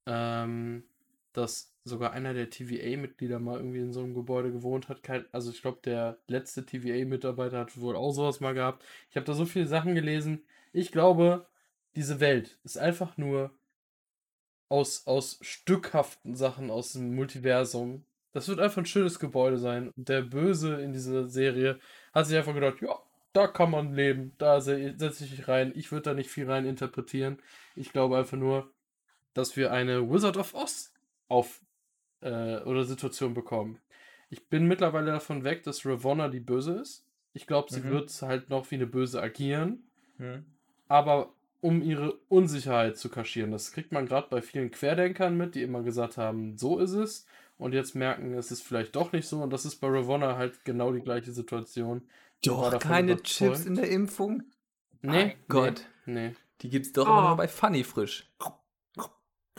[0.07, 0.85] ähm,
[1.33, 5.01] dass sogar einer der TVA-Mitglieder mal irgendwie in so einem Gebäude gewohnt hat.
[5.33, 8.85] Also ich glaube, der letzte TVA-Mitarbeiter hat wohl auch sowas mal gehabt.
[9.11, 10.45] Ich habe da so viele Sachen gelesen.
[10.73, 11.47] Ich glaube,
[11.97, 13.53] diese Welt ist einfach nur
[14.69, 18.05] aus, aus stückhaften Sachen aus dem Multiversum.
[18.33, 19.91] Das wird einfach ein schönes Gebäude sein.
[19.91, 21.79] Und der Böse in dieser Serie
[22.15, 22.97] hat sich einfach gedacht, ja,
[23.33, 25.73] da kann man leben, da se- setze ich mich rein.
[25.75, 27.39] Ich würde da nicht viel rein interpretieren.
[27.75, 28.71] Ich glaube einfach nur,
[29.35, 30.93] dass wir eine Wizard of Oz
[31.29, 31.61] auf
[32.21, 33.81] äh, oder Situation bekommen.
[34.31, 37.05] Ich bin mittlerweile davon weg, dass Ravonna die Böse ist.
[37.33, 37.91] Ich glaube, sie Mhm.
[37.91, 39.83] wird halt noch wie eine Böse agieren
[40.19, 40.45] Hm.
[40.87, 43.51] aber um ihre Unsicherheit zu kaschieren.
[43.51, 47.27] Das kriegt man gerade bei vielen Querdenkern mit, die immer gesagt haben, so ist es.
[47.57, 49.41] Und jetzt merken, es ist vielleicht doch nicht so.
[49.41, 52.03] Und das ist bei Ravonna halt genau die gleiche Situation.
[52.45, 53.27] Doch, keine überzeugt.
[53.27, 54.43] Chips in der Impfung?
[55.03, 55.87] Nee, Mein Gott.
[56.07, 56.35] Nee.
[56.61, 57.11] Die gibt's doch Oh.
[57.13, 58.31] immer nur bei Funny frisch.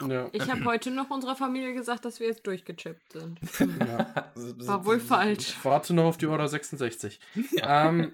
[0.01, 0.13] nee.
[0.13, 0.29] Ja.
[0.33, 3.39] Ich habe heute noch unserer Familie gesagt, dass wir jetzt durchgechippt sind.
[3.79, 4.31] ja.
[4.35, 5.49] War wohl falsch.
[5.49, 7.19] Ich warte noch auf die Order 66.
[7.61, 8.11] Ähm,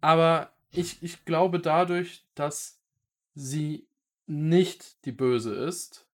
[0.00, 2.80] aber ich, ich glaube dadurch, dass
[3.34, 3.86] sie
[4.26, 6.06] nicht die Böse ist,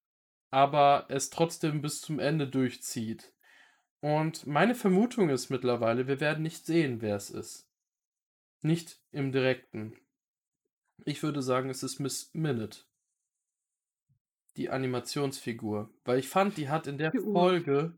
[0.51, 3.33] aber es trotzdem bis zum Ende durchzieht.
[4.01, 7.69] Und meine Vermutung ist mittlerweile, wir werden nicht sehen, wer es ist.
[8.63, 9.95] Nicht im direkten.
[11.05, 12.81] Ich würde sagen, es ist Miss Minute.
[14.57, 15.91] Die Animationsfigur.
[16.05, 17.13] Weil ich fand, die hat in der.
[17.13, 17.95] Folge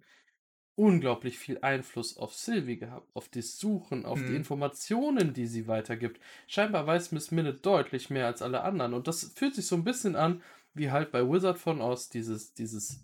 [0.76, 4.36] unglaublich viel Einfluss auf Sylvie gehabt, auf das Suchen, auf die Mhm.
[4.36, 6.20] Informationen, die sie weitergibt.
[6.46, 9.84] Scheinbar weiß Miss Minute deutlich mehr als alle anderen und das fühlt sich so ein
[9.84, 10.42] bisschen an,
[10.74, 13.02] wie halt bei Wizard von Oz, dieses, dieses,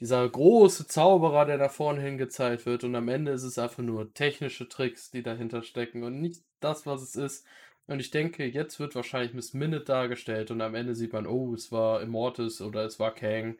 [0.00, 3.82] dieser große Zauberer, der da vorne hin gezeigt wird und am Ende ist es einfach
[3.82, 7.46] nur technische Tricks, die dahinter stecken und nicht das, was es ist.
[7.86, 11.54] Und ich denke, jetzt wird wahrscheinlich Miss Minute dargestellt und am Ende sieht man, oh,
[11.54, 13.56] es war Immortus oder es war Kang.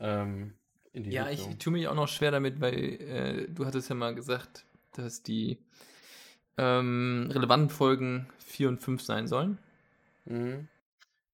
[0.00, 0.54] Ähm,
[0.92, 1.58] Ja, ich Richtung.
[1.58, 5.58] tue mich auch noch schwer damit, weil äh, du hattest ja mal gesagt, dass die
[6.56, 9.58] ähm, relevanten Folgen 4 und 5 sein sollen.
[10.26, 10.68] Mhm.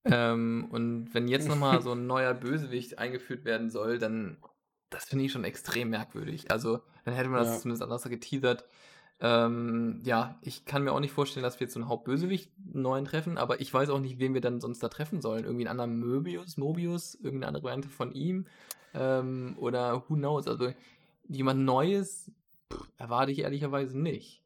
[0.05, 4.39] Ähm, und wenn jetzt nochmal so ein neuer Bösewicht eingeführt werden soll, dann
[4.89, 6.51] das finde ich schon extrem merkwürdig.
[6.51, 7.61] Also dann hätte man das Ja.
[7.61, 8.65] zumindest anders geteasert.
[9.21, 13.05] Ähm, ja, ich kann mir auch nicht vorstellen, dass wir jetzt so einen Hauptbösewicht neuen
[13.05, 15.45] treffen, aber ich weiß auch nicht, wen wir dann sonst da treffen sollen.
[15.45, 18.47] Irgendwie einen anderen Möbius, Mobius, irgendeine andere Variante von ihm
[18.95, 20.49] ähm, oder who knows.
[20.49, 20.73] Also
[21.29, 22.33] jemand Neues
[22.73, 24.43] pff, erwarte ich ehrlicherweise nicht.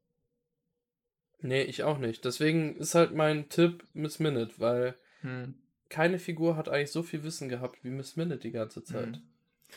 [1.41, 2.25] Nee, ich auch nicht.
[2.25, 5.55] Deswegen ist halt mein Tipp Miss Minute, weil Hm.
[5.89, 9.07] keine Figur hat eigentlich so viel Wissen gehabt wie Miss Minute die ganze Zeit.
[9.09, 9.23] Mhm.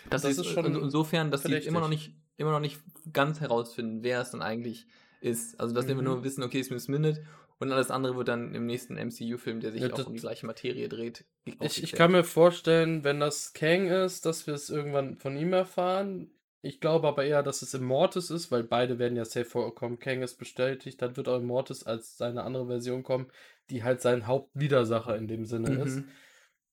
[0.10, 2.80] Das, Das ist, ist schon schon insofern, dass sie immer noch nicht immer noch nicht
[3.14, 4.86] ganz herausfinden, wer es dann eigentlich
[5.22, 5.60] ist.
[5.60, 6.04] Also dass wir Mhm.
[6.04, 7.24] nur wissen, okay, es ist Miss Minute
[7.60, 10.46] und alles andere wird dann im nächsten MCU-Film, der sich Ja, auch um die gleiche
[10.46, 11.26] Materie dreht.
[11.62, 15.54] Ich, ich kann mir vorstellen, wenn das Kang ist, dass wir es irgendwann von ihm
[15.54, 16.30] erfahren.
[16.62, 20.00] Ich glaube aber eher, dass es Immortus ist, weil beide werden ja safe vorkommen.
[20.00, 23.28] Kang ist bestätigt, dann wird auch Immortus als seine andere Version kommen,
[23.70, 26.04] die halt sein Hauptwidersacher in dem Sinne ist.
[26.04, 26.10] Mhm.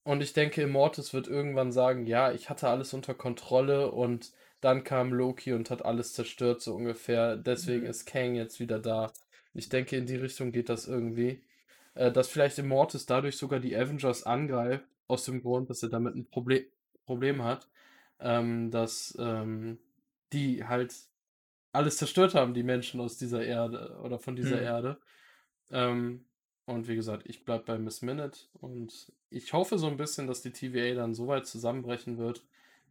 [0.05, 4.85] Und ich denke, Immortus wird irgendwann sagen, ja, ich hatte alles unter Kontrolle und dann
[4.85, 7.37] kam Loki und hat alles zerstört, so ungefähr.
[7.37, 7.91] Deswegen Mhm.
[7.91, 9.13] ist Kang jetzt wieder da.
[9.55, 11.43] Ich denke, in die Richtung geht das irgendwie.
[11.95, 16.15] Äh, dass vielleicht Immortus dadurch sogar die Avengers angreift, aus dem Grund, dass er damit
[16.17, 16.65] ein Problem,
[17.07, 17.69] Problem hat,
[18.21, 19.79] ähm, dass ähm,
[20.33, 20.95] die halt
[21.73, 24.65] alles zerstört haben, die Menschen aus dieser Erde oder von dieser Mhm.
[24.65, 24.99] Erde.
[25.71, 26.27] Ähm,
[26.66, 30.42] und wie gesagt, ich bleib bei Miss Minute und ich hoffe so ein bisschen, dass
[30.42, 32.44] die TVA dann so weit zusammenbrechen wird,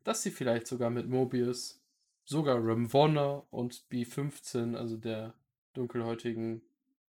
[0.04, 1.82] dass sie vielleicht sogar mit Mobius,
[2.26, 5.34] sogar Ramvonna und B15, also der
[5.74, 6.62] dunkelhäutigen,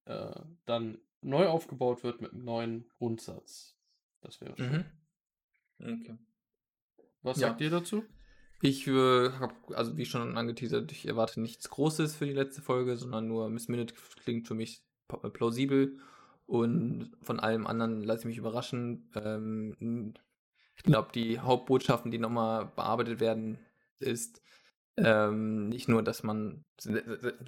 [0.05, 3.77] äh, dann neu aufgebaut wird mit einem neuen Grundsatz.
[4.21, 4.85] Das wäre schön.
[5.79, 5.95] Mhm.
[6.01, 6.19] Okay.
[7.23, 7.49] Was Ja.
[7.49, 8.05] sagt ihr dazu?
[8.61, 12.97] Ich äh, habe, also wie schon angeteasert, ich erwarte nichts Großes für die letzte Folge,
[12.97, 15.99] sondern nur Miss Minute klingt für mich plausibel
[16.53, 19.11] und von allem anderen lasse ich mich überraschen.
[19.15, 20.13] Ähm,
[20.77, 23.59] ich glaube, die Hauptbotschaften, die nochmal bearbeitet werden,
[24.01, 24.43] ist
[24.99, 26.67] ähm, nicht nur, dass man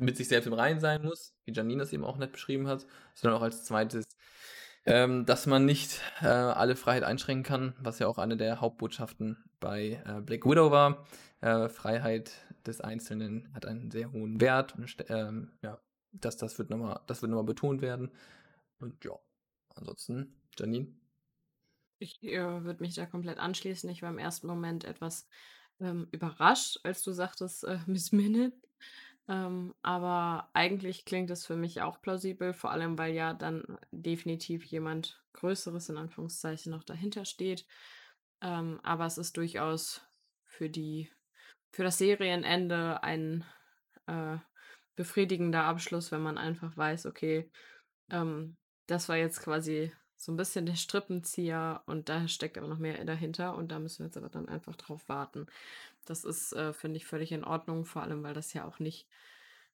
[0.01, 2.87] mit sich selbst im Reinen sein muss, wie Janine das eben auch nett beschrieben hat,
[3.13, 4.07] sondern auch als zweites,
[4.87, 9.37] ähm, dass man nicht äh, alle Freiheit einschränken kann, was ja auch eine der Hauptbotschaften
[9.61, 11.07] bei äh, Black Widow war.
[11.43, 12.33] Äh, Freiheit
[12.67, 15.79] des Einzelnen hat einen sehr hohen Wert und ähm, ja,
[16.13, 18.11] das, das wird nochmal, das wird nochmal betont werden.
[18.85, 19.19] Und ja,
[19.77, 20.95] ansonsten, Janine.
[21.99, 23.89] Ich äh, würde mich da komplett anschließen.
[23.89, 25.27] Ich war im ersten Moment etwas
[25.81, 28.55] ähm, überrascht, als du sagtest, äh, Miss Minute.
[29.27, 34.65] Ähm, aber eigentlich klingt es für mich auch plausibel, vor allem weil ja dann definitiv
[34.65, 37.67] jemand Größeres in Anführungszeichen noch dahinter steht.
[38.43, 40.03] Ähm, aber es ist durchaus
[40.45, 41.11] für die,
[41.73, 43.47] für das Serienende ein
[44.09, 44.37] äh,
[44.95, 47.51] befriedigender Abschluss, wenn man einfach weiß, okay,
[48.11, 52.79] ähm, das war jetzt quasi so ein bisschen der Strippenzieher und da steckt aber noch
[52.79, 55.47] mehr dahinter und da müssen wir jetzt aber dann einfach drauf warten.
[56.07, 59.07] Das ist, äh, finde ich, völlig in Ordnung, vor allem weil das ja auch nicht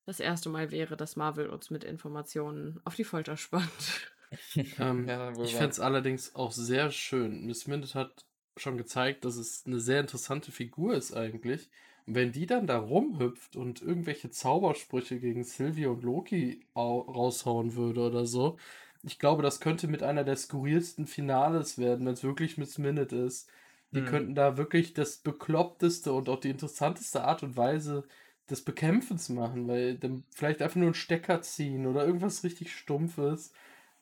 [0.06, 4.12] das erste Mal wäre, dass Marvel uns mit Informationen auf die Folter spannt.
[4.78, 7.46] Ähm, Ja, ich fände es allerdings auch sehr schön.
[7.46, 8.24] Miss Minute hat
[8.56, 11.68] schon gezeigt, dass es eine sehr interessante Figur ist eigentlich.
[12.06, 17.74] Und wenn die dann da rumhüpft und irgendwelche Zaubersprüche gegen Sylvie und Loki au raushauen
[17.74, 18.56] würde oder so,
[19.02, 23.16] ich glaube, das könnte mit einer der skurrilsten Finales werden, wenn es wirklich Miss Minute
[23.16, 23.48] ist.
[23.94, 24.04] Die Mhm.
[24.04, 28.04] könnten da wirklich das bekloppteste und auch die interessanteste Art und Weise
[28.48, 33.52] des Bekämpfens machen, weil dann vielleicht einfach nur einen Stecker ziehen oder irgendwas richtig Stumpfes.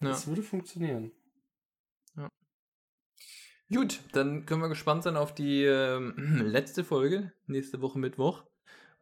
[0.00, 0.08] Ja.
[0.10, 1.12] Das würde funktionieren.
[3.72, 8.44] Gut, dann können wir gespannt sein auf die ähm, letzte Folge, nächste Woche Mittwoch.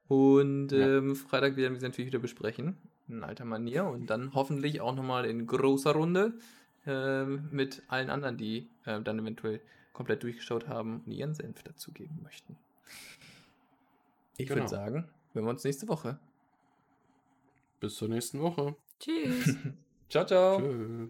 [0.08, 0.98] Und Ja.
[0.98, 2.76] ähm, Freitag werden wir sie natürlich wieder besprechen,
[3.08, 3.84] in alter Manier.
[3.86, 6.34] Und dann hoffentlich auch nochmal in großer Runde
[6.86, 9.60] ähm, mit allen anderen, die äh, dann eventuell
[9.92, 12.56] komplett durchgeschaut haben und ihren Senf dazugeben möchten.
[14.36, 14.60] Ich Genau.
[14.60, 16.18] würde sagen, hören wir uns nächste Woche.
[17.80, 18.76] Bis zur nächsten Woche.
[19.00, 19.56] Tschüss.
[20.08, 20.60] Ciao, ciao.
[20.60, 21.08] Tschö.